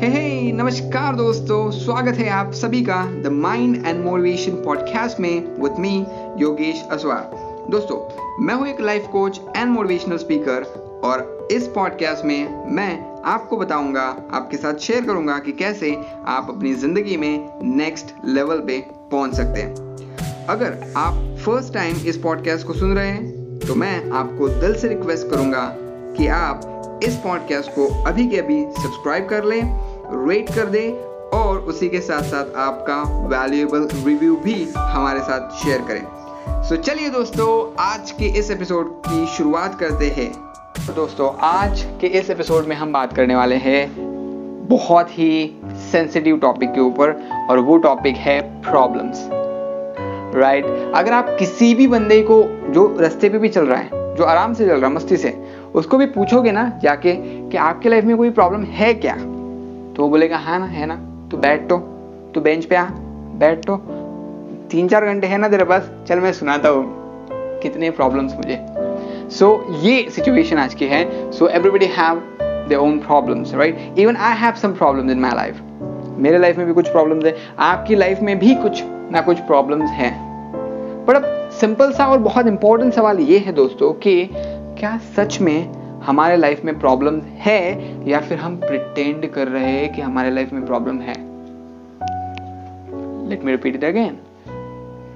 हे 0.00 0.06
हे 0.06 0.52
नमस्कार 0.52 1.16
दोस्तों, 1.16 1.70
स्वागत 1.70 2.18
है 2.18 2.28
आप 2.28 2.52
सभी 2.52 2.80
का 2.82 3.22
the 3.22 3.26
mind 3.32 3.86
and 3.86 4.04
motivation 4.04 4.52
podcast 4.52 5.20
में 5.20 5.60
विद 5.62 5.72
मी 5.78 6.06
योगेश 6.38 6.82
असवार। 6.90 7.66
दोस्तों, 7.70 7.98
मैं 8.44 8.54
हूँ 8.54 8.66
एक 8.66 8.80
life 8.80 9.08
coach 9.12 9.40
and 9.56 9.70
motivational 9.70 10.16
speaker 10.16 10.62
और 11.04 11.48
इस 11.52 11.66
पॉडकास्ट 11.66 12.24
में 12.24 12.72
मैं 12.74 13.22
आपको 13.24 13.56
बताऊँगा, 13.56 14.06
आपके 14.32 14.56
साथ 14.56 14.78
शेयर 14.78 15.04
करूँगा 15.04 15.38
कि 15.38 15.52
कैसे 15.52 15.94
आप 16.26 16.46
अपनी 16.48 16.74
ज़िंदगी 16.74 17.16
में 17.16 17.60
नेक्स्ट 17.62 18.14
लेवल 18.24 18.60
पे 18.60 18.82
पहुँच 19.10 19.34
सकते 19.34 19.60
हैं। 19.60 20.46
अगर 20.46 20.92
आप 20.96 21.38
फ़र्स्ट 21.44 21.74
टाइम 21.74 22.06
इस 22.06 22.16
पॉडकास्ट 22.16 22.66
को 22.66 22.74
सुन 22.74 22.94
रहे 22.94 23.08
हैं 23.08 23.58
तो 23.58 23.74
मैं 23.74 24.10
आपको 24.10 24.48
दिल 24.48 24.74
से 24.74 24.88
रिक्वेस्ट 24.88 25.30
करूँगा 25.30 25.68
कि 26.16 26.26
आप 26.26 26.66
इस 27.04 27.14
पॉडकास्ट 27.16 27.70
को 27.70 27.86
अभी 28.04 28.28
के 28.28 28.36
अभी 28.36 28.62
सब्सक्राइब 28.64 29.28
कर 29.28 29.44
लें 29.44 29.89
रेट 30.12 30.54
कर 30.54 30.66
दें 30.66 30.92
और 31.38 31.58
उसी 31.58 31.88
के 31.88 32.00
साथ 32.00 32.22
साथ 32.22 32.56
आपका 32.56 33.02
वैल्यूएबल 33.28 33.88
रिव्यू 34.04 34.36
भी 34.36 34.68
हमारे 34.76 35.20
साथ 35.20 35.64
शेयर 35.64 35.80
करें। 35.80 36.06
सो 36.62 36.76
so, 36.76 36.82
चलिए 36.82 37.10
दोस्तों 37.10 37.74
आज 37.84 38.10
के 38.10 38.24
इस 38.24 38.50
एपिसोड 38.50 39.02
की 39.08 39.26
शुरुआत 39.26 39.78
करते 39.80 40.06
हैं। 40.06 40.32
तो 40.86 40.92
दोस्तों 40.92 41.32
आज 41.40 41.86
के 42.00 42.06
इस 42.06 42.30
एपिसोड 42.30 42.66
में 42.66 42.76
हम 42.76 42.92
बात 42.92 43.12
करने 43.12 43.36
वाले 43.36 43.56
हैं 43.56 44.10
बहुत 44.66 45.10
ही 45.10 45.60
सेंसिटिव 45.64 46.36
टॉपिक 46.36 46.70
के 46.70 46.80
ऊपर 46.80 47.30
और 47.50 47.58
वो 47.58 47.76
टॉपिक 47.76 48.16
है 48.16 48.62
प्रॉब्लम्स 48.62 49.28
राइट 50.34 50.64
right? 50.64 50.94
अगर 50.94 51.12
आप 51.12 51.36
किसी 51.38 51.74
भी 51.74 51.86
बंदे 51.86 52.20
को 52.22 52.42
जो 52.72 52.96
रास्ते 53.00 53.28
पे 53.28 53.38
भी 53.38 53.48
चल 53.48 53.66
रहा 53.66 53.78
है 53.78 54.14
जो 54.16 54.24
आराम 54.24 54.54
से 54.54 54.66
चल 54.66 54.74
रहा 54.74 54.88
है 54.88 54.96
मस्ती 54.96 55.16
से 55.16 55.44
उसको 55.74 55.98
भी 55.98 56.06
पूछोगे 56.06 56.52
ना 56.52 56.80
जाके 56.82 57.12
कि 57.50 57.56
आपके 57.56 57.88
लाइफ 57.88 58.04
में 58.04 58.16
कोई 58.16 58.30
प्रॉब्लम 58.30 58.62
है 58.62 58.94
क्या? 58.94 59.16
तो 59.96 60.02
वो 60.02 60.08
बोलेगा 60.08 60.36
हाँ 60.38 60.58
ना 60.58 60.66
है 60.66 60.86
ना 60.86 60.96
तू 61.30 61.36
बैठ 61.36 61.68
तो 61.68 61.78
तू 62.34 62.40
बेंच 62.40 62.64
पे 62.64 62.76
आ 62.76 62.84
बैठ। 63.40 63.64
तो 63.66 63.76
तीन 64.70 64.88
चार 64.88 65.04
घंटे 65.04 65.26
है 65.26 65.38
ना 65.38 65.48
तेरे 65.48 65.64
पास 65.64 65.90
चल 66.08 66.20
मैं 66.20 66.32
सुनाता 66.32 66.68
हूँ 66.68 66.84
कितने 67.62 67.90
प्रॉब्लम्स 67.90 68.34
मुझे। 68.34 68.58
सो 69.30 69.46
so, 69.46 69.84
ये 69.84 70.08
सिचुएशन 70.10 70.58
आज 70.58 70.74
की 70.74 70.86
है। 70.86 71.30
So 71.32 71.48
everybody 71.48 71.86
have 71.86 72.22
they 72.68 72.76
own 72.76 72.98
problems 72.98 73.54
right 73.54 73.98
even 73.98 74.16
I 74.16 74.36
have 74.38 74.54
some 74.54 74.72
problems 74.72 75.12
in 75.12 75.20
my 75.20 75.34
life 75.34 75.60
मेरे 76.18 76.38
लाइफ 76.38 76.58
में 76.58 76.66
भी 76.66 76.72
कुछ 76.72 76.88
प्रॉब्लम्स 76.88 77.24
है। 77.24 77.36
आपकी 77.58 77.94
लाइफ 77.94 78.20
में 78.20 78.38
भी 78.38 78.54
कुछ 78.54 78.82
ना 79.12 79.20
कुछ 79.20 79.40
प्रॉब्लम्स 79.40 79.90
हैं। 79.90 80.12
बट 81.06 81.16
अब 81.16 81.24
सिंपल 81.50 81.92
सा 81.92 82.06
और 82.06 82.18
बहुत 82.18 82.46
इंपॉर्टेंट 82.46 82.92
सवाल 82.94 83.20
ये 83.20 83.38
है 83.38 83.52
दोस्तों 83.52 83.92
कि 83.92 84.28
क्या 84.78 84.96
सच 85.16 85.40
में 85.40 85.79
हमारे 86.04 86.36
लाइफ 86.36 86.64
में 86.64 86.78
प्रॉब्लम 86.78 87.20
है 87.20 87.60
या 88.08 88.20
फिर 88.20 88.38
हम 88.38 88.56
प्रिटेंड 88.56 89.26
कर 89.30 89.48
रहे 89.48 89.70
हैं 89.70 89.92
कि 89.92 90.02
हमारे 90.02 90.30
लाइफ 90.30 90.52
में 90.52 90.66
प्रॉब्लम 90.66 91.00
है? 91.00 91.14
Let 93.28 93.44
me 93.44 93.50
repeat 93.50 93.74
it 93.74 93.84
again 93.84 94.16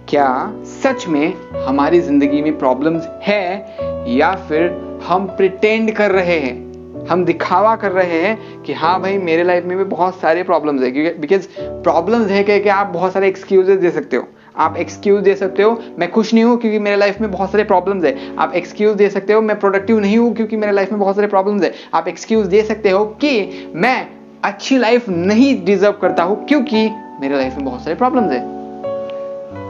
क्या 0.08 0.52
सच 0.64 1.08
में 1.08 1.34
हमारी 1.66 2.00
ज़िंदगी 2.00 2.42
में 2.42 2.58
प्रॉब्लम्स 2.58 3.08
है 3.22 3.76
या 4.08 4.34
फिर 4.34 4.70
हम 5.06 5.26
प्रिटेंड 5.26 5.90
कर 5.90 6.10
रहे 6.10 6.38
हैं? 6.38 6.62
हम 7.06 7.24
दिखावा 7.24 7.76
कर 7.76 7.92
रहे 7.92 8.20
हैं 8.20 8.62
कि 8.62 8.72
हाँ 8.72 9.00
भाई, 9.00 9.18
मेरे 9.18 9.42
लाइफ 9.42 9.64
में 9.64 9.76
भी 9.78 9.84
बहुत 9.84 10.20
सारे 10.20 10.42
प्रॉब्लम्स 10.42 10.82
है, 10.82 10.90
क्योंकि 10.90 11.18
बिकॉज़ 11.18 11.48
प्रॉब्लम्स 11.60 12.30
है 12.30 12.42
कह 12.44 12.58
के 12.58 12.70
आप 12.70 12.86
बहुत 12.86 13.12
सारे 13.12 13.28
एक्सक्यूजेस 13.28 13.78
दे 13.78 13.90
सकते 13.90 14.16
हो? 14.16 14.28
आप 14.56 14.76
एक्सक्यूज 14.76 15.22
दे 15.22 15.34
सकते 15.34 15.62
हो। 15.62 15.78
मैं 15.98 16.10
खुश 16.10 16.34
नहीं 16.34 16.44
हूँ 16.44 16.56
क्योंकि 16.58 16.78
मेरे 16.78 16.96
लाइफ 16.96 17.20
में 17.20 17.30
बहुत 17.30 17.50
सारे 17.50 17.64
प्रॉब्लम्स 17.64 18.04
है। 18.04 18.36
आप 18.36 18.52
एक्सक्यूज 18.54 18.96
दे 18.96 19.08
सकते 19.10 19.32
हो, 19.32 19.40
मैं 19.40 19.58
प्रोडक्टिव 19.60 19.98
नहीं 19.98 20.18
हूँ 20.18 20.34
क्योंकि 20.34 20.56
मेरे 20.56 20.72
लाइफ 20.72 20.90
में 20.92 21.00
बहुत 21.00 21.16
सारे 21.16 21.28
प्रॉब्लम्स 21.28 21.62
है। 21.62 21.72
आप 21.94 22.08
एक्सक्यूज 22.08 22.46
दे 22.46 22.62
सकते 22.62 22.90
हो 22.90 23.04
कि 23.04 23.72
मैं 23.74 24.08
अच्छी 24.44 24.78
लाइफ 24.78 25.08
नहीं 25.08 25.64
डिजर्व 25.64 25.92
करता 25.92 26.22
हूँ 26.22 26.44
क्योंकि 26.46 26.88
मेरे 27.20 27.36
लाइफ 27.36 27.56
में 27.56 27.64
बहुत 27.64 27.82
सारे 27.84 27.96
प्रॉब्लम्स 27.96 28.32
है। 28.32 28.40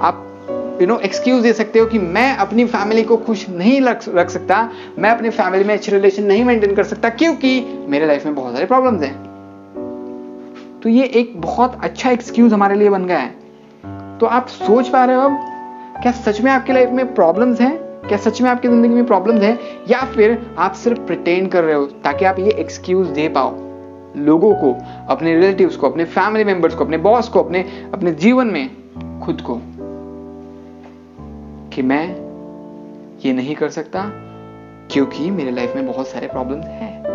आप 0.00 0.20
यू 0.80 0.86
नो 0.86 0.98
एक्सक्यूज 0.98 1.42
दे 1.42 1.52
सकते 1.52 1.78
हो 1.78 1.86
कि 1.86 1.98
मैं 1.98 2.36
अपनी 2.36 2.64
फैमिली 2.64 3.02
को 3.02 3.16
खुश 3.16 3.48
नहीं 3.48 3.80
रख 3.80 4.30
सकता। 4.30 4.68
मैं 4.98 5.10
अपनी 5.10 5.30
फैमिली 5.30 5.64
में 5.64 5.74
अच्छे 5.74 5.92
रिलेशन 5.92 6.24
नहीं 6.24 6.44
मेंटेन 6.44 6.74
कर 6.74 6.84
सकता 6.84 7.08
क्योंकि 7.08 7.60
मेरे 7.88 8.06
लाइफ 8.06 8.26
में 8.26 8.34
बहुत 8.34 8.52
सारे 8.52 8.66
प्रॉब्लम्स 8.66 9.02
हैं। 9.02 9.14
तो 10.82 10.88
ये 10.88 11.04
एक 11.04 11.40
बहुत 11.40 11.78
अच्छा 11.82 12.10
एक्सक्यूज 12.10 12.52
हमारे 12.52 12.74
लिए 12.74 12.90
बन 12.90 13.04
गया 13.06 13.18
है। 13.18 13.43
तो 14.24 14.28
आप 14.28 14.46
सोच 14.46 14.88
पा 14.88 15.04
रहे 15.04 15.16
हो 15.16 15.22
अब, 15.22 15.36
क्या 16.02 16.12
सच 16.12 16.40
में 16.40 16.52
आपकी 16.52 16.72
लाइफ 16.72 16.90
में 16.90 17.14
प्रॉब्लम्स 17.14 17.60
हैं? 17.60 17.78
क्या 17.78 18.18
सच 18.18 18.42
में 18.42 18.50
आपकी 18.50 18.68
ज़िंदगी 18.68 18.94
में 18.94 19.06
प्रॉब्लम्स 19.06 19.42
हैं? 19.42 19.58
या 19.88 20.00
फिर 20.00 20.54
आप 20.58 20.72
सिर्फ़ 20.72 21.00
प्रिटेंड 21.00 21.50
कर 21.50 21.64
रहे 21.64 21.74
हो 21.74 21.86
ताकि 21.86 22.24
आप 22.24 22.38
ये 22.38 22.50
एक्सक्यूज 22.50 23.08
दे 23.08 23.28
पाओ 23.28 23.50
लोगों 24.16 24.54
को, 24.54 24.76
अपने 25.08 25.34
रिलेटिव्स 25.34 25.76
को, 25.76 25.90
अपने 25.90 26.04
फैमिली 26.04 26.44
मेंबर्स 26.44 26.74
को, 26.74 26.84
अपने 26.84 26.98
बॉस 26.98 27.28
को, 27.28 27.42
अपने 27.42 27.90
अपने 27.94 28.12
जीवन 28.12 28.46
में, 28.46 28.70
खुद 29.20 29.40
को, 29.40 29.60
कि 31.74 31.82
मैं 31.82 32.16
ये 33.26 33.32
नहीं 33.32 33.54
कर 33.54 33.68
सकता 33.68 34.10
क्योंकि 34.90 35.30
मेरे 35.30 35.50
लाइफ 35.50 35.76
में 35.76 35.86
बहुत 35.86 36.08
सारे 36.08 36.26
प्रॉब्लम्स 36.26 36.64
हैं। 36.64 37.13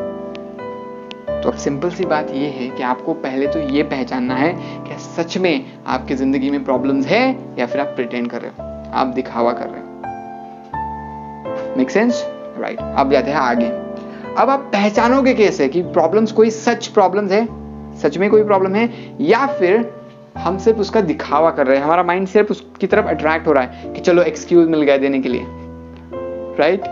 तो 1.43 1.49
अब 1.49 1.57
सिंपल 1.57 1.89
सी 1.89 2.05
बात 2.05 2.31
यह 2.31 2.55
है 2.55 2.67
कि 2.69 2.83
आपको 2.83 3.13
पहले 3.13 3.47
तो 3.47 3.59
ये 3.59 3.83
पहचानना 3.83 4.35
है 4.35 4.53
कि 4.87 4.97
सच 4.99 5.37
में 5.37 5.65
आपकी 5.87 6.15
ज़िंदगी 6.15 6.49
में 6.49 6.63
प्रॉब्लम्स 6.63 7.05
है 7.07 7.21
या 7.59 7.65
फिर 7.65 7.81
आप 7.81 7.87
प्रिटेंड 7.87 8.29
कर 8.29 8.41
रहे 8.41 8.51
हो, 8.51 8.63
आप 8.93 9.07
दिखावा 9.07 9.51
कर 9.51 9.69
रहे 9.69 9.81
हो। 9.81 9.87
मेक 11.77 11.89
सेंस 11.89 12.23
राइट 12.59 12.79
अब 12.79 13.11
जाते 13.11 13.31
हैं 13.31 13.37
आगे। 13.37 13.65
अब 14.37 14.49
आप 14.49 14.59
पहचानोगे 14.73 15.33
कैसे 15.33 15.67
कि 15.67 15.81
प्रॉब्लम्स 15.83 16.31
कोई 16.31 16.49
सच 16.49 16.87
प्रॉब्लम्स 16.87 17.31
है? 17.31 17.47
सच 17.97 18.17
में 18.17 18.29
कोई 18.29 18.43
प्रॉब्लम 18.43 18.75
है? 18.75 18.89
या 19.21 19.45
फिर 19.47 19.93
हम 20.37 20.57
सिर्फ़ 20.57 20.79
उसका 20.79 21.01
दिखावा 21.01 21.51
कर 21.51 21.67
रहे 21.67 21.77
हैं? 21.77 21.83
हमारा 21.83 22.03
माइंड 22.03 22.27
सिर्फ़ 22.27 22.51
उसकी 22.51 22.87
तरफ़ 22.87 23.05
अट्रैक्ट 23.05 23.47
हो 23.47 23.51
रहा 23.51 23.63
है 23.63 23.93
कि 23.93 24.01
चलो 24.01 24.21
एक्सक्यूज 24.21 24.67
मिल 24.67 24.81
गया 24.81 24.97
देने 24.97 25.19
के 25.19 25.29
लिए। 25.29 25.45
राइट 26.59 26.83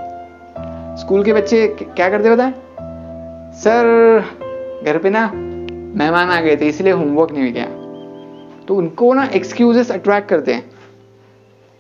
स्कूल 0.99 1.23
के 1.23 1.33
बच्चे 1.33 1.67
क्या 1.67 2.09
करते 2.09 2.29
बताए? 2.29 2.53
सर, 3.57 4.23
घर 4.85 4.97
पे 4.97 5.09
ना 5.09 5.31
मेहमान 5.97 6.29
आ 6.29 6.41
गए 6.41 6.57
थे, 6.57 6.68
इसलिए 6.68 6.94
होमवर्क 6.94 7.31
नहीं 7.31 7.53
किया? 7.53 7.66
तो 8.66 8.75
उनको 8.75 9.13
ना 9.13 9.23
एक्सक्यूजेस 9.25 9.91
अट्रैक्ट 9.91 10.29
करते 10.29 10.53
हैं। 10.53 10.72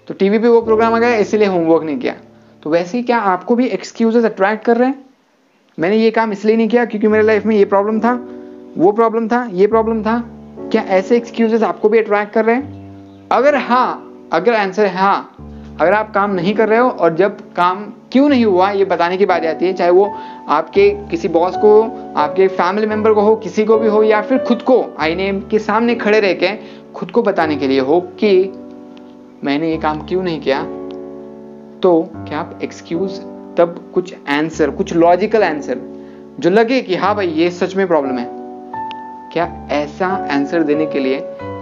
तो 0.07 0.13
टीवी 0.13 0.39
पे 0.39 0.47
वो 0.47 0.61
प्रोग्राम 0.61 0.93
आ 0.93 0.99
गया, 0.99 1.15
इसलिए 1.15 1.47
होमवर्क 1.47 1.83
नहीं 1.83 1.97
किया। 1.97 2.15
तो 2.63 2.69
वैसे 2.69 2.97
ही 2.97 3.03
क्या 3.03 3.17
आपको 3.17 3.55
भी 3.55 3.67
एक्सक्यूजेस 3.67 4.25
अट्रैक्ट 4.25 4.65
कर 4.65 4.77
रहे 4.77 4.87
हैं? 4.87 5.05
मैंने 5.79 5.95
ये 5.95 6.11
काम 6.11 6.31
इसलिए 6.31 6.55
नहीं 6.55 6.67
किया 6.67 6.85
क्योंकि 6.85 7.07
मेरे 7.07 7.23
लाइफ 7.23 7.45
में 7.45 7.55
ये 7.55 7.65
प्रॉब्लम 7.65 7.99
था, 7.99 8.13
वो 8.77 8.91
प्रॉब्लम 8.91 9.27
था, 9.27 9.49
ये 9.51 9.67
प्रॉब्लम 9.67 10.03
था। 10.03 10.23
क्या 10.71 10.81
ऐसे 10.81 11.17
एक्सक्यूजेस 11.17 11.63
आपको 11.63 11.89
भी 11.89 11.97
अट्रैक्ट 11.97 12.33
कर 12.33 12.45
रहे 12.45 12.55
हैं? 12.55 13.29
अगर 13.29 13.55
हाँ 13.55 14.03
अगर 14.33 14.53
आंसर 14.53 14.85
है 14.85 14.97
हाँ 14.97 15.36
अगर 15.81 15.93
आप 15.93 16.13
काम 16.13 16.31
नहीं 16.31 16.53
कर 16.53 16.69
रहे 16.69 16.79
हो 16.79 16.89
और 16.89 17.15
जब 17.15 17.37
काम 17.53 17.83
क्यों 18.11 18.29
नहीं 18.29 18.45
हुआ, 18.45 18.69
ये 18.71 18.85
बताने 18.85 19.17
की 19.17 19.25
बात 19.25 19.45
आती 19.45 19.65
है, 19.65 19.73
चाहे 19.73 19.91
वो 19.91 20.05
आपके 20.47 20.89
किसी 21.09 21.27
बॉस 21.27 21.57
को, 21.57 21.81
आपके 22.17 22.47
फैमिली 22.47 22.87
मेंबर 22.87 23.13
को 23.13 23.21
हो, 23.21 23.35
किसी 23.35 23.65
को 23.65 23.77
भी 23.77 23.87
हो, 23.87 24.03
या 24.03 24.21
फिर 24.21 24.37
खुद 24.37 24.61
को, 24.61 24.83
आईने 24.99 25.31
के 25.51 25.59
सामने 25.59 25.95
खड़े 25.95 26.19
रह 26.19 26.33
के 26.33 26.49
खुद 26.93 27.11
को 27.11 27.21
बताने 27.21 27.55
के 27.55 27.67
लिए 27.67 27.79
हो 27.79 27.99
कि 28.19 28.31
मैंने 29.43 29.69
ये 29.71 29.77
काम 29.77 30.01
क्यों 30.01 30.23
नहीं 30.23 30.41
किया 30.41 30.63
तो 31.81 32.09
क्या 32.13 32.39
आप 32.39 32.59
एक्सक्यूज 32.63 33.19
तब 33.57 33.91
कुछ 33.93 34.13
आंसर 34.29 34.69
कुछ 34.69 34.93
लॉजिकल 34.95 35.43
आंसर 35.43 35.79
जो 36.39 36.49
लगे 36.49 36.81
कि 36.81 36.95
हाँ 36.95 37.15
भाई, 37.15 37.27
ये 37.27 37.49
सच 37.51 37.75
में 37.75 37.87
प्रॉब्लम 37.87 38.17
है। 38.17 38.29
क्या 39.33 39.45
ऐसा 39.71 40.07
आंसर 40.31 40.63
देने 40.63 40.85
के 40.85 40.99
लिए 40.99 41.17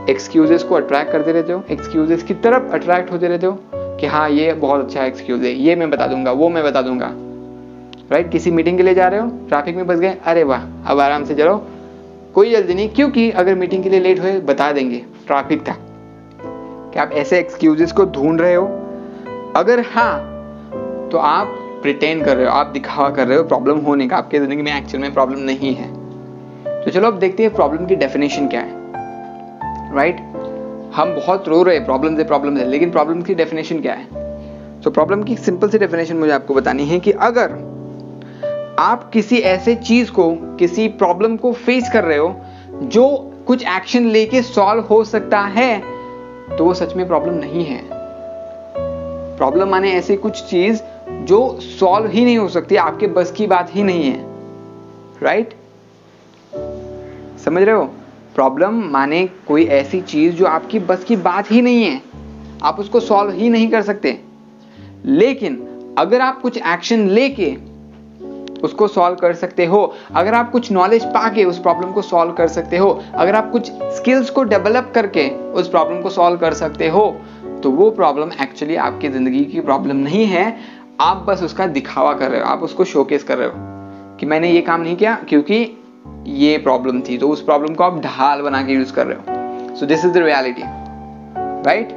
एक्सक्यूजेस 0.09 0.63
को 0.63 0.75
अट्रैक्ट 0.75 1.11
करते 1.11 1.31
रहते 1.31 1.53
हो? 1.53 1.63
एक्सक्यूजेस 1.71 2.23
की 2.23 2.33
तरफ़ 2.33 2.73
अट्रैक्ट 2.73 3.11
होते 3.11 3.27
रहते 3.27 3.47
हो? 3.47 3.74
कि 4.05 4.09
हाँ 4.09 4.29
ये 4.29 4.51
बहुत 4.53 4.81
अच्छा 4.81 5.03
एक्सक्यूज 5.05 5.43
है, 5.43 5.51
ये 5.51 5.75
मैं 5.75 5.89
बता 5.89 6.05
दूँगा, 6.07 6.31
वो 6.31 6.49
मैं 6.49 6.63
बता 6.63 6.81
दूँगा। 6.81 7.07
राइट 8.11 8.29
किसी 8.31 8.51
मीटिंग 8.51 8.77
के 8.77 8.83
लिए 8.83 8.93
जा 8.93 9.07
रहे 9.07 9.19
हो 9.19 9.29
ट्रैफ़िक 9.49 9.75
में 9.75 9.83
फंस 9.87 9.99
गए, 9.99 10.17
अरे 10.25 10.43
वाह, 10.43 10.61
अब 10.85 10.99
आराम 10.99 11.23
से 11.25 11.35
चलो। 11.35 11.55
कोई 12.35 12.51
जल्दी 12.51 12.73
नहीं, 12.73 12.89
क्योंकि 12.89 13.29
अगर 13.31 13.55
मीटिंग 13.55 13.83
के 13.83 13.89
लिए 13.89 13.99
लेट 13.99 14.19
हुए, 14.19 14.39
बता 14.41 14.71
देंगे 14.71 14.97
ट्रैफ़िक 15.27 15.61
था 15.61 15.75
क्या 16.93 17.03
आप 17.03 17.11
ऐसे 17.13 17.39
एक्सक्यूजेस 17.39 17.91
को 17.91 18.05
ढूंढ 18.05 18.41
रहे 18.41 18.53
हो। 18.55 18.65
अगर 19.55 19.83
हाँ 19.95 20.13
तो 21.11 21.17
आप 21.17 21.55
प्रिटेंड 21.81 22.23
कर 22.25 22.37
रहे 22.37 22.45
हो, 22.45 22.51
आप 22.51 22.67
दिखावा 22.67 23.09
कर 23.09 23.27
रहे 23.27 23.37
हो 23.37 23.43
प्रॉब्लम 23.43 23.79
होने 23.79 24.07
का, 24.07 24.17
आपके 24.17 24.39
ज़िंदगी 24.39 24.61
में 24.61 24.75
एक्चुअल 24.77 25.01
में 25.01 25.13
प्रॉब्लम 25.13 25.39
नहीं 25.39 25.73
है। 25.75 25.91
तो 26.85 26.91
चलो, 26.91 27.07
अब 27.07 27.19
देखते 27.19 27.43
हैं 27.43 27.53
प्रॉब्लम 27.53 27.85
की 27.85 27.95
डेफिनेशन 27.95 28.47
क्या 28.47 28.61
है। 28.61 28.83
Right 29.95 30.15
right? 30.15 30.44
हम 30.95 31.13
बहुत 31.15 31.47
रो 31.47 31.61
रहे 31.63 31.75
हैं 31.75 31.85
प्रॉब्लम 31.85 32.17
है 32.17 32.23
प्रॉब्लम 32.23 32.57
है, 32.57 32.65
लेकिन 32.65 32.91
प्रॉब्लम 32.91 33.21
की 33.21 33.33
डेफिनेशन 33.35 33.79
क्या 33.81 33.93
है? 33.93 34.05
तो 34.81 34.91
प्रॉब्लम 34.91 35.23
की 35.23 35.35
सिंपल 35.35 35.69
सी 35.69 35.77
डेफिनेशन 35.77 36.17
मुझे 36.17 36.31
आपको 36.31 36.53
बतानी 36.53 36.85
है 36.85 36.99
कि 36.99 37.11
अगर 37.11 37.51
आप 38.79 39.09
किसी 39.13 39.37
ऐसे 39.37 39.75
चीज़ 39.75 40.11
को, 40.11 40.29
किसी 40.59 40.87
प्रॉब्लम 40.87 41.35
को 41.37 41.51
फेस 41.53 41.89
कर 41.93 42.03
रहे 42.03 42.17
हो, 42.17 42.35
जो 42.83 43.07
कुछ 43.47 43.63
एक्शन 43.67 44.05
लेके 44.05 44.41
सॉल्व 44.41 44.81
हो 44.81 45.03
सकता 45.03 45.39
है 45.39 45.79
तो 46.57 46.65
वो 46.65 46.73
सच 46.73 46.95
में 46.95 47.07
प्रॉब्लम 47.07 47.33
नहीं 47.33 47.65
है। 47.65 47.81
प्रॉब्लम 49.37 49.69
माने 49.69 49.91
ऐसी 49.91 50.15
कुछ 50.15 50.43
चीज़ 50.43 50.81
जो 51.09 51.59
सॉल्व 51.61 52.09
ही 52.09 52.25
नहीं 52.25 52.37
हो 52.37 52.47
सकती, 52.47 52.75
आपके 52.75 53.07
बस 53.07 53.31
की 53.31 53.47
बात 53.47 53.75
ही 53.75 53.83
नहीं 53.83 54.03
है। 54.03 54.25
Right 55.23 55.49
right? 55.49 55.61
समझ 57.45 57.63
रहे 57.63 57.75
हो? 57.75 57.89
प्रॉब्लम 58.35 58.81
माने 58.91 59.25
कोई 59.47 59.65
ऐसी 59.73 60.01
चीज़ 60.03 60.33
जो 60.35 60.45
आपकी 60.45 60.79
बस 60.81 61.03
की 61.03 61.15
बात 61.17 61.51
ही 61.51 61.61
नहीं 61.61 61.83
है। 61.83 62.01
आप 62.63 62.79
उसको 62.79 62.99
सॉल्व 63.01 63.31
ही 63.31 63.49
नहीं 63.49 63.69
कर 63.69 63.81
सकते। 63.81 64.17
लेकिन 65.05 65.63
अगर 65.97 66.21
आप 66.21 66.41
कुछ 66.41 66.57
एक्शन 66.57 67.07
लेके 67.09 67.55
उसको 68.63 68.87
सॉल्व 68.87 69.15
कर 69.15 69.33
सकते 69.33 69.65
हो, 69.65 69.81
अगर 70.11 70.33
आप 70.33 70.51
कुछ 70.51 70.71
नॉलेज 70.71 71.03
पाके 71.05 71.43
उस 71.43 71.59
प्रॉब्लम 71.59 71.91
को 71.91 72.01
सॉल्व 72.01 72.31
कर 72.31 72.47
सकते 72.47 72.77
हो, 72.77 72.89
अगर 73.13 73.35
आप 73.35 73.51
कुछ 73.51 73.71
स्किल्स 73.95 74.29
को 74.29 74.43
डेवलप 74.45 74.91
करके 74.95 75.29
उस 75.53 75.69
प्रॉब्लम 75.69 76.01
को 76.01 76.09
सॉल्व 76.09 76.37
कर 76.37 76.53
सकते 76.53 76.87
हो 76.89 77.05
तो 77.63 77.71
वो 77.71 77.89
प्रॉब्लम 77.91 78.31
एक्चुअली 78.41 78.75
आपकी 78.77 79.09
ज़िंदगी 79.09 79.43
की 79.45 79.61
प्रॉब्लम 79.61 79.95
नहीं 79.97 80.25
है। 80.25 80.57
आप 81.01 81.23
बस 81.27 81.41
उसका 81.43 81.67
दिखावा 81.67 82.13
कर 82.13 82.31
रहे 82.31 82.39
हो, 82.39 82.45
आप 82.45 82.63
उसको 82.63 82.85
शोकेस 82.85 83.23
कर 83.23 83.37
रहे 83.37 83.47
हो 83.47 84.17
कि 84.17 84.25
मैंने 84.25 84.51
ये 84.51 84.61
काम 84.61 84.81
नहीं 84.81 84.95
किया, 84.95 85.15
क्योंकि 85.29 85.65
ये 86.27 86.57
प्रॉब्लम 86.57 87.01
थी 87.01 87.17
तो 87.17 87.29
उस 87.29 87.41
प्रॉब्लम 87.41 87.73
को 87.73 87.83
आप 87.83 87.99
ढाल 88.01 88.41
बना 88.41 88.61
के 88.63 88.73
यूज़ 88.73 88.93
कर 88.93 89.07
रहे 89.07 89.17
हो। 89.17 89.75
So 89.75 89.85
this 89.85 90.05
is 90.05 90.11
the 90.11 90.17
reality 90.17 90.63
right 91.65 91.93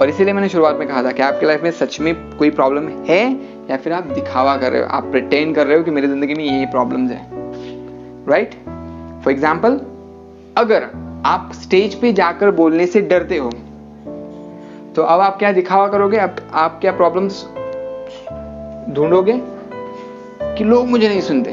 और 0.00 0.08
इसीलिए 0.08 0.34
मैंने 0.34 0.48
शुरुआत 0.48 0.76
में 0.76 0.86
कहा 0.88 1.02
था 1.02 1.12
कि 1.12 1.22
आपकी 1.22 1.46
लाइफ 1.46 1.62
में 1.62 1.70
सच 1.70 1.98
में 2.00 2.14
कोई 2.38 2.50
प्रॉब्लम 2.50 2.88
है, 3.08 3.22
या 3.70 3.76
फिर 3.76 3.92
आप 3.92 4.04
दिखावा 4.04 4.56
कर 4.56 4.72
रहे 4.72 4.80
हो, 4.80 4.88
आप 4.88 5.04
प्रिटेन 5.10 5.52
कर 5.54 5.66
रहे 5.66 5.76
हो 5.78 5.84
कि 5.84 5.90
मेरी 5.90 6.06
ज़िंदगी 6.06 6.34
में 6.34 6.44
ये 6.44 6.66
प्रॉब्लम्स 6.66 7.10
है 7.10 7.20
राइट 8.28 8.54
फॉर 9.24 9.32
एग्ज़ाम्पल 9.32 9.80
अगर 10.56 10.86
आप 11.26 11.50
स्टेज 11.54 11.94
पे 11.94 12.12
जाकर 12.12 12.50
बोलने 12.50 12.86
से 12.86 13.00
डरते 13.02 13.36
हो 13.36 13.50
तो 14.96 15.02
अब 15.02 15.20
आप 15.20 15.38
क्या 15.38 15.52
दिखावा 15.52 15.88
करोगे? 15.88 16.16
अब 16.18 16.36
आप 16.54 16.78
क्या 16.80 16.92
प्रॉब्लम्स 16.92 17.44
ढूंढोगे? 18.94 19.40
कि 20.42 20.64
लोग 20.64 20.86
मुझे 20.88 21.08
नहीं 21.08 21.20
सुनते। 21.20 21.50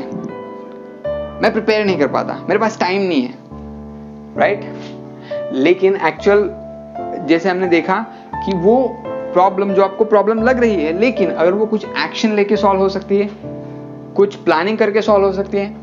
मैं 1.43 1.51
प्रिपेयर 1.51 1.85
नहीं 1.85 1.97
कर 1.99 2.07
पाता। 2.07 2.33
मेरे 2.33 2.59
पास 2.59 2.79
टाइम 2.79 3.01
नहीं 3.01 3.21
है। 3.21 3.33
राइट? 4.37 4.61
लेकिन 5.53 5.95
एक्चुअल 5.95 6.49
जैसे 7.27 7.49
हमने 7.49 7.67
देखा 7.67 7.95
कि 8.35 8.51
वो 8.55 8.75
प्रॉब्लम 9.03 9.73
जो 9.73 9.83
आपको 9.83 10.05
प्रॉब्लम 10.05 10.43
लग 10.43 10.59
रही 10.59 10.83
है 10.83 10.99
लेकिन 10.99 11.31
अगर 11.31 11.53
वो 11.53 11.65
कुछ 11.65 11.85
एक्शन 11.85 12.33
लेके 12.33 12.55
सॉल्व 12.55 12.81
हो 12.81 12.89
सकती 12.89 13.17
है 13.17 13.29
कुछ 14.15 14.35
प्लानिंग 14.35 14.77
करके 14.77 15.01
सॉल्व 15.01 15.25
हो 15.25 15.31
सकती 15.31 15.57
है 15.57 15.75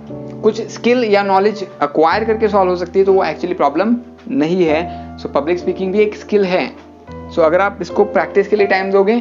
कुछ 0.42 0.60
स्किल 0.60 1.04
या 1.04 1.22
नॉलेज 1.22 1.66
अक्वायर 1.80 2.24
करके 2.24 2.48
सॉल्व 2.48 2.70
हो 2.70 2.76
सकती 2.76 2.98
है 2.98 3.04
तो 3.04 3.12
वो 3.12 3.24
एक्चुअली 3.24 3.54
प्रॉब्लम 3.54 3.96
नहीं 4.28 4.64
है। 4.64 5.18
सो 5.18 5.28
पब्लिक 5.28 5.58
स्पीकिंग 5.58 5.92
भी 5.92 6.00
एक 6.00 6.16
स्किल 6.16 6.44
है। 6.44 6.66
सो 6.68 7.40
so, 7.40 7.46
अगर 7.46 7.60
आप 7.60 7.78
इसको 7.80 8.04
प्रैक्टिस 8.04 8.48
के 8.48 8.56
लिए 8.56 8.66
टाइम 8.66 8.90
दोगे 8.90 9.20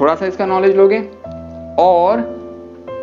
थोड़ा 0.00 0.14
सा 0.14 0.26
इसका 0.26 0.46
नॉलेज 0.46 0.76
लोगे 0.76 0.98
और 1.78 2.37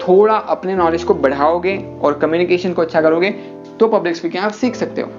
थोड़ा 0.07 0.36
अपने 0.36 0.75
नॉलेज 0.75 1.04
को 1.04 1.13
बढ़ाओगे 1.13 1.78
और 2.02 2.18
कम्युनिकेशन 2.19 2.74
को 2.74 2.81
अच्छा 2.81 3.02
करोगे 3.02 3.30
तो 3.80 3.88
पब्लिक 3.88 4.16
स्पीकिंग 4.16 4.44
आप 4.44 4.52
सीख 4.52 4.75
सकते 4.75 5.02
हो। 5.02 5.10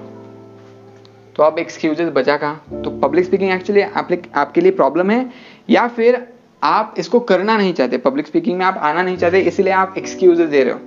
तो 1.35 1.43
आप 1.43 1.59
एक्सक्यूजेस 1.59 2.09
बचा 2.09 2.37
कहा? 2.37 2.81
तो 2.83 2.89
पब्लिक 2.99 3.25
स्पीकिंग 3.25 3.51
एक्चुअली 3.51 3.81
आपके 3.81 4.61
लिए 4.61 4.71
प्रॉब्लम 4.71 5.09
है 5.09 5.29
या 5.69 5.87
फिर 5.87 6.25
आप 6.63 6.95
इसको 6.97 7.19
करना 7.19 7.57
नहीं 7.57 7.73
चाहते। 7.73 7.97
पब्लिक 7.97 8.27
स्पीकिंग 8.27 8.57
में 8.57 8.65
आप 8.65 8.77
आना 8.77 9.01
नहीं 9.01 9.17
चाहते 9.17 9.39
इसलिए 9.41 9.73
आप 9.73 9.93
एक्सक्यूजेस 9.97 10.49
दे 10.49 10.63
रहे 10.63 10.73
हो 10.73 10.79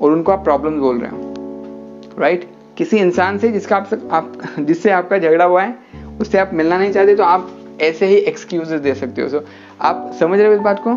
और 0.00 0.12
उनको 0.12 0.32
आप 0.32 0.44
प्रॉब्लम 0.44 0.80
बोल 0.80 0.98
रहे 0.98 1.10
हो। 1.10 2.18
राइट? 2.18 2.48
किसी 2.78 2.96
इंसान 2.96 3.38
से 3.38 3.48
जिसका 3.48 3.76
आप, 3.76 3.90
आप 4.12 4.32
जिससे 4.60 4.90
आपका 4.90 5.18
झगड़ा 5.18 5.44
हुआ 5.44 5.62
है 5.62 5.78
उससे 6.20 6.38
आप 6.38 6.50
मिलना 6.54 6.78
नहीं 6.78 6.92
चाहते 6.92 7.14
तो 7.16 7.22
आप 7.22 7.50
ऐसे 7.82 8.06
ही 8.06 8.16
एक्सक्यूजेस 8.16 8.80
दे 8.80 8.94
सकते 8.94 9.22
हो। 9.22 9.28
सो 9.28 9.38
so, 9.38 9.44
आप 9.80 10.10
समझ 10.20 10.38
रहे 10.38 10.48
हो 10.48 10.54
इस 10.54 10.60
बात 10.60 10.82
को? 10.86 10.92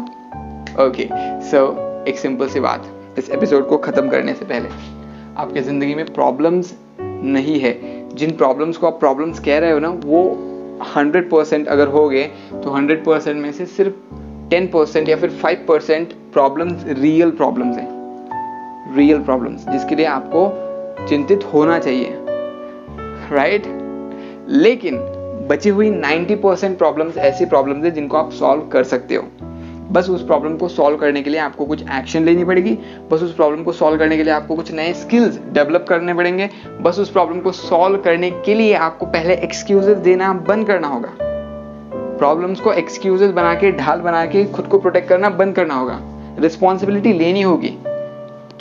ओके 0.86 1.08
सो 1.52 1.89
एक 2.08 2.20
सिंपल 2.20 2.48
सी 2.48 2.60
बात, 2.60 2.86
इस 3.18 3.30
एपिसोड 3.30 3.68
को 3.68 3.78
ख़त्म 3.78 4.10
करने 4.10 4.34
से 4.34 4.46
पहले। 4.46 4.70
आपके 5.38 5.62
ज़िंदगी 5.62 5.96
में 5.96 6.06
प्रॉब्लम्स 6.06 6.74
नहीं 7.02 7.60
है। 7.60 7.74
जिन 8.10 8.32
प्रॉब्लम्स 8.32 8.78
को 8.78 8.88
आप 8.88 9.00
प्रॉब्लम्स 9.00 9.40
कह 9.40 9.58
रहे 9.60 9.72
हो 9.72 9.80
ना, 9.80 9.90
वो 9.90 10.22
हंड्रेड 10.96 11.30
परसेंट 11.30 11.68
अगर 11.68 11.88
हो 11.88 12.08
गए 12.10 12.24
तो 12.54 12.70
हंड्रेड 12.70 13.04
परसेंट 13.06 13.38
में 13.38 13.52
से 13.52 13.66
सिर्फ़ 13.66 14.50
टेन 14.50 14.68
परसेंट 14.68 15.10
या 15.10 15.16
फिर 15.16 15.30
five 15.30 15.66
percent 15.68 16.14
problems 16.34 16.86
real 16.88 17.32
problems 17.32 17.78
हैं। 17.78 18.96
रियल 18.96 19.20
प्रॉब्लम्स 19.20 19.68
जिसके 19.70 19.96
लिए 19.96 20.06
आपको 20.06 21.06
चिंतित 21.08 21.44
होना 21.54 21.80
चाहिए। 21.80 22.14
Right 23.32 23.64
right? 23.64 24.50
लेकिन 24.50 24.98
बची 25.50 25.70
हुई 25.70 25.90
90 25.92 26.36
परसेंट 26.36 26.78
प्रॉब्लम्स 26.78 27.18
ऐसी 27.18 27.46
प्रॉब्लम्स 27.46 27.86
है 27.86 27.92
जिनको 27.92 28.18
आप 28.18 28.32
सॉल्व 28.32 28.68
कर 28.68 28.84
सकते 28.84 29.16
हो। 29.16 29.24
बस 29.92 30.10
उस 30.10 30.26
प्रॉब्लम 30.26 30.56
को 30.58 30.68
सॉल्व 30.68 30.98
करने 30.98 31.22
के 31.22 31.30
लिए 31.30 31.40
आपको 31.40 31.66
कुछ 31.66 31.82
एक्शन 31.82 32.24
लेनी 32.24 32.44
पड़ेगी, 32.44 32.78
बस 33.12 33.24
उस 33.24 33.34
प्रॉब्लम 33.36 33.64
को 33.64 33.72
सॉल्व 33.72 33.98
करने 34.00 34.18
के 34.18 34.24
लिए 34.24 34.34
आपको 34.34 34.56
कुछ 34.56 34.72
नए 34.72 34.94
स्किल्स 34.94 35.40
डेवलप 35.52 35.86
करने 35.90 36.14
पड़ेंगे, 36.14 36.50
बस 36.82 37.00
उस 37.00 37.10
प्रॉब्लम 37.10 37.40
को 37.40 37.52
सॉल्व 37.52 37.98
करने 37.98 38.32
के 38.46 38.56
लिए 38.56 38.74
आपको 38.74 39.06
पहले 39.06 39.34
एक्सक्यूजेस 39.34 39.98
देना 39.98 40.34
बंद 40.48 40.68
करना 40.68 40.88
होगा। 40.88 41.14
प्रॉब्लम्स 42.20 42.60
को 42.60 42.74
एक्सक्यूजेस 42.74 43.32
बना 43.32 43.54
के, 43.54 43.72
ढाल 43.72 44.00
बना 44.00 44.26
के, 44.26 44.46
खुद 44.46 44.66
को 44.66 44.80
प्रोटेक्ट 44.80 45.10
करना 45.10 45.30
बंद 45.30 45.56
करना 45.56 45.74
होगा। 45.74 46.00
रिस्पॉन्सिबिलिटी 46.40 47.14
लेनी 47.14 47.42
होगी 47.42 47.78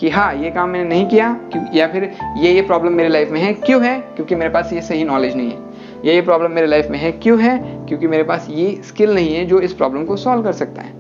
कि 0.01 0.11
हाँ 0.11 0.35
ये 0.35 0.51
काम 0.51 0.69
मैंने 0.69 0.89
नहीं 0.89 1.07
किया 1.07 1.37
या 1.75 1.87
फिर 1.87 2.11
ये 2.37 2.53
ये 2.53 2.63
प्रॉब्लम 2.63 2.93
मेरे 2.93 3.09
लाइफ 3.09 3.31
में 3.31 3.41
है, 3.41 3.53
क्यों 3.55 3.83
है? 3.85 3.99
क्योंकि 4.01 4.35
मेरे 4.35 4.51
पास 4.51 4.73
ये 4.73 4.81
सही 4.81 5.05
नॉलेज 5.05 5.37
नहीं 5.37 5.51
है। 5.51 5.67
ये 6.05 6.15
ये 6.15 6.21
प्रॉब्लम 6.21 6.53
मेरे 6.53 6.67
लाइफ 6.67 6.89
में 6.91 6.99
है, 6.99 7.13
क्यों 7.13 7.41
है? 7.41 7.59
क्योंकि 7.89 8.07
मेरे 8.07 8.23
पास 8.23 8.47
ये 8.51 8.81
स्किल 8.85 9.15
नहीं 9.15 9.35
है 9.35 9.45
जो 9.45 9.61
इस 9.61 9.73
प्रॉब्लम 9.73 10.05
को 10.05 10.17
सॉल्व 10.17 10.43
कर 10.43 10.53
सकता 10.53 10.83
है। 10.83 10.98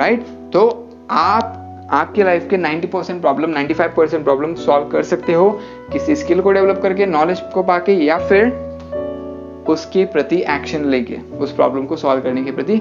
राइट 0.00 0.20
तो 0.52 0.68
आप, 1.10 1.88
आपके 1.90 2.22
लाइफ 2.22 2.48
के 2.50 2.56
90 2.56 2.86
percent 2.86 3.20
problem 3.20 3.52
95 3.52 3.94
percent 3.96 4.24
problem 4.24 4.54
solve 4.54 4.88
कर 4.88 5.02
सकते 5.02 5.32
हो 5.32 5.50
किसी 5.92 6.16
स्किल 6.16 6.40
को 6.40 6.52
डेवलप 6.52 6.80
करके 6.82 7.06
नॉलेज 7.06 7.40
को 7.54 7.62
पाके 7.62 7.92
या 7.92 8.18
फिर 8.18 8.68
उसके 9.68 10.04
प्रति 10.04 10.36
एक्शन 10.50 10.84
लेके, 10.84 11.16
उस 11.38 11.52
प्रॉब्लम 11.52 11.84
को 11.86 11.96
सॉल्व 11.96 12.22
करने 12.22 12.44
के 12.44 12.52
प्रति 12.52 12.74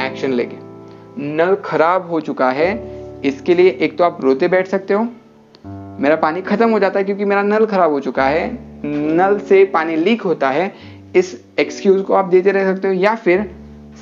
एक्शन 0.00 0.32
लेके। 0.32 0.56
नल 1.18 1.54
खराब 1.54 2.10
हो 2.10 2.20
चुका 2.20 2.50
है, 2.50 2.70
इसके 3.24 3.54
लिए 3.54 3.78
एक 3.80 3.98
तो 3.98 4.04
आप 4.04 4.18
रोते 4.24 4.48
बैठ 4.48 4.66
सकते 4.66 4.94
हो। 4.94 5.06
मेरा 6.00 6.16
पानी 6.16 6.42
खत्म 6.42 6.70
हो 6.70 6.78
जाता 6.78 6.98
है 6.98 7.04
क्योंकि 7.04 7.24
मेरा 7.24 7.42
नल 7.42 7.66
खराब 7.66 7.90
हो 7.90 8.00
चुका 8.00 8.24
है। 8.24 8.50
नल 9.16 9.38
से 9.38 9.64
पानी 9.64 9.96
लीक 9.96 10.22
होता 10.22 10.50
है, 10.50 10.74
इस 11.16 11.44
एक्सक्यूज 11.58 12.02
को 12.02 12.14
आप 12.14 12.24
देते 12.24 12.52
रह 12.52 12.74
सकते 12.74 12.88
हो 12.88 12.94
या 12.94 13.14
फिर 13.14 13.50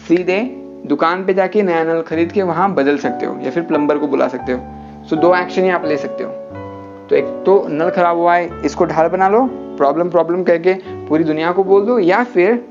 सीधे 0.08 0.40
दुकान 0.86 1.24
पे 1.24 1.34
जाके 1.34 1.62
नया 1.62 1.82
नल 1.84 2.00
खरीद 2.02 2.32
के 2.32 2.42
वहाँ 2.42 2.72
बदल 2.74 2.96
सकते 2.98 3.26
हो 3.26 3.38
या 3.42 3.50
फिर 3.50 3.62
प्लम्बर 3.62 3.98
को 3.98 4.06
बुला 4.06 4.28
सकते 4.28 4.52
हो। 4.52 5.06
सो 5.08 5.16
दो 5.16 5.34
एक्शन 5.36 5.62
ही 5.62 5.70
आप 5.70 5.84
ले 5.84 5.96
सकते 5.96 6.24
हो। 6.24 6.30
तो 7.10 7.16
एक 7.16 7.24
तो 7.46 7.64
नल 7.68 7.90
खराब 7.90 8.16
हुआ 8.16 8.34
है, 8.34 8.64
इसको 8.64 8.84
ढाल 8.84 9.08
बना 9.08 9.28
लो 9.28 9.46
प्रॉब्लम 9.76 10.10
प्रॉब्लम 10.10 10.42
करके 10.42 10.74
पूरी 11.08 11.24
दुनिया 11.24 11.52
को 11.52 11.64
बोल 11.64 11.86
दो, 11.86 11.98
या 11.98 12.22
फिर 12.24 12.64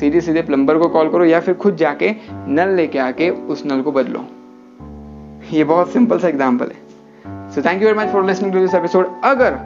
सीधे 0.00 0.20
सीधे 0.20 0.42
प्लम्बर 0.42 0.78
को 0.78 0.88
कॉल 0.88 1.10
करो, 1.10 1.24
या 1.24 1.40
फिर 1.40 1.54
खुद 1.54 1.76
जाके 1.76 2.14
नल 2.30 2.74
लेके 2.76 2.98
आके 2.98 3.30
उस 3.30 3.64
नल 3.66 3.80
को 3.82 3.92
बदलो। 3.92 4.24
ये 5.52 5.64
बहुत 5.64 5.92
सिंपल 5.92 6.18
सा 6.18 6.28
एग्ज़ाम्पल 6.28 6.66
है। 6.66 7.50
So 7.50 7.62
thank 7.62 7.82
you 7.82 7.88
very 7.88 7.98
much 7.98 8.12
for 8.12 8.24
listening 8.26 8.52
to 8.52 8.60
this 8.60 8.74
episode 8.74 9.10
अगर 9.24 9.58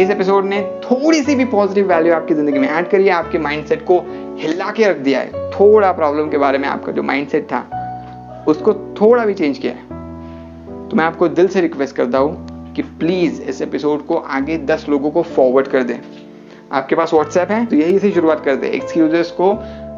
इस 0.00 0.10
एपिसोड 0.10 0.44
ने 0.44 0.60
थोड़ी 0.84 1.22
सी 1.22 1.34
भी 1.34 1.44
पॉजिटिव 1.44 1.88
वैल्यू 1.88 2.14
आपकी 2.14 2.34
ज़िंदगी 2.34 2.58
में 2.58 2.68
ऐड 2.68 2.88
करी 2.88 3.06
है, 3.06 3.10
आपके 3.10 3.38
माइंडसेट 3.38 3.82
को 3.82 3.98
हिला 4.38 4.70
के 4.70 4.88
रख 4.88 4.96
दिया 4.98 5.20
है 5.20 5.43
थोड़ा 5.54 5.92
प्रॉब्लम 5.92 6.28
के 6.30 6.38
बारे 6.38 6.58
में 6.58 6.68
आपका 6.68 6.92
जो 6.92 7.02
माइंडसेट 7.02 7.44
था, 7.44 8.44
उसको 8.48 8.74
थोड़ा 9.00 9.24
भी 9.24 9.34
चेंज 9.34 9.58
किया 9.58 9.72
तो 10.88 10.96
मैं 10.96 11.04
आपको 11.04 11.28
दिल 11.28 11.48
से 11.48 11.60
रिक्वेस्ट 11.60 11.96
करता 11.96 12.18
हूँ 12.18 12.72
कि 12.74 12.82
प्लीज़ 12.82 13.40
इस 13.42 13.60
एपिसोड 13.62 14.06
को 14.06 14.16
आगे 14.16 14.56
दस 14.66 14.86
लोगों 14.88 15.10
को 15.10 15.22
फॉरवर्ड 15.22 15.68
कर 15.68 15.82
दें। 15.82 15.98
आपके 16.72 16.96
पास 16.96 17.12
व्हाट्सएप 17.14 17.50
है 17.50 17.64
तो 17.66 17.76
यही 17.76 17.98
से 17.98 18.10
शुरुआत 18.10 18.44
कर 18.44 18.56
दे। 18.56 18.68
एक्सक्यूजेस 18.68 19.30
को 19.30 19.52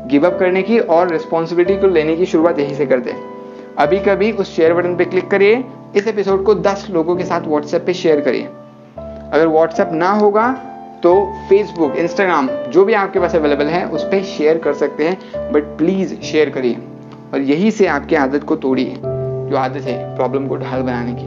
गिव 0.09 0.27
अप 0.27 0.39
करने 0.39 0.63
की 0.63 0.79
और 0.79 1.11
रिस्पॉन्सिबिलिटी 1.11 1.77
को 1.81 1.87
लेने 1.87 2.17
की 2.17 2.27
शुरुआत 2.27 2.59
यही 2.59 2.75
से 2.75 2.87
कर 2.87 3.01
दे। 3.01 3.15
अभी 3.79 3.99
कभी 3.99 4.31
उस 4.33 4.55
शेयर 4.57 4.75
बटन 4.75 4.97
पे 4.97 5.05
क्लिक 5.05 5.31
करिए, 5.31 5.65
इस 5.97 6.07
एपिसोड 6.07 6.45
को 6.45 6.55
10 6.57 6.87
लोगों 6.91 7.17
के 7.17 7.25
साथ 7.25 7.47
व्हाट्सएप 7.47 7.87
पे 7.87 7.95
शेयर 7.95 8.21
करिए। 8.21 8.45
अगर 9.33 9.47
व्हाट्सएप 9.47 9.91
ना 9.93 10.11
होगा 10.13 10.47
तो 11.03 11.15
फेसबुक 11.49 11.97
इंस्टाग्राम 11.97 12.49
जो 12.49 12.85
भी 12.85 12.93
आपके 12.93 13.21
पास 13.21 13.35
अवेलेबल 13.37 13.67
है, 13.67 13.87
उस 13.89 14.05
पर 14.05 14.23
शेयर 14.25 14.59
कर 14.59 14.75
सकते 14.75 15.09
हैं 15.09 15.53
बट 15.53 15.63
प्लीज़ 15.79 16.21
शेयर 16.21 16.51
करिए। 16.51 16.77
और 17.35 17.41
यही 17.41 17.71
से 17.71 17.87
आपकी 17.87 18.15
आदत 18.15 18.45
को 18.45 18.57
तोड़िए, 18.57 18.97
जो 18.97 19.57
आदत 19.57 19.83
है 19.83 20.17
प्रॉब्लम 20.17 20.49
को 20.49 20.57
ढाल 20.57 20.83
बनाने 20.83 21.15
की। 21.15 21.27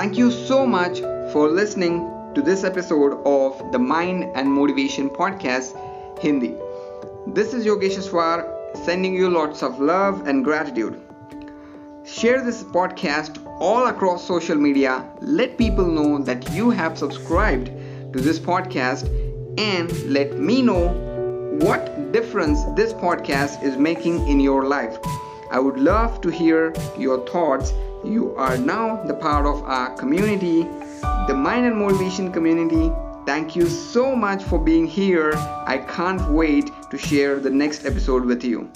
Thank 0.00 0.18
you 0.18 0.30
so 0.30 0.64
much 0.66 1.00
for 1.34 1.50
listening 1.50 2.00
to 2.36 2.42
this 2.42 2.64
episode 2.64 3.12
of 3.26 3.64
the 3.64 3.76
mind 3.76 4.24
and 4.36 4.48
motivation 4.48 5.08
podcast 5.08 6.24
Hindi 6.24 6.52
this 7.32 7.54
is 7.54 7.66
Yogesh 7.66 7.98
Aswar 7.98 8.56
sending 8.76 9.14
you 9.14 9.28
lots 9.30 9.62
of 9.62 9.80
love 9.80 10.28
and 10.28 10.44
gratitude. 10.44 10.96
Share 12.04 12.42
this 12.42 12.62
podcast 12.62 13.45
all 13.58 13.86
across 13.86 14.26
social 14.26 14.56
media. 14.56 15.04
Let 15.20 15.56
people 15.56 15.86
know 15.86 16.18
that 16.18 16.52
you 16.52 16.70
have 16.70 16.98
subscribed 16.98 17.66
to 18.12 18.20
this 18.20 18.38
podcast 18.38 19.08
and 19.58 19.90
let 20.04 20.38
me 20.38 20.62
know 20.62 20.88
what 21.60 22.12
difference 22.12 22.62
this 22.76 22.92
podcast 22.92 23.62
is 23.62 23.76
making 23.76 24.28
in 24.28 24.40
your 24.40 24.66
life. 24.66 24.98
I 25.50 25.58
would 25.58 25.78
love 25.78 26.20
to 26.22 26.28
hear 26.28 26.74
your 26.98 27.26
thoughts. 27.26 27.72
You 28.04 28.34
are 28.36 28.58
now 28.58 29.02
the 29.04 29.14
part 29.14 29.46
of 29.46 29.62
our 29.62 29.94
community, 29.96 30.64
the 31.26 31.34
Mind 31.34 31.66
and 31.66 31.76
Motivation 31.76 32.32
community. 32.32 32.92
Thank 33.24 33.56
you 33.56 33.66
so 33.66 34.14
much 34.14 34.44
for 34.44 34.58
being 34.58 34.86
here. 34.86 35.32
I 35.66 35.78
can't 35.78 36.22
wait 36.30 36.70
to 36.90 36.98
share 36.98 37.40
the 37.40 37.50
next 37.50 37.84
episode 37.84 38.24
with 38.24 38.44
you. 38.44 38.70